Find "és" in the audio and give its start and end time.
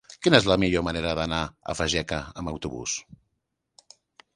0.43-0.47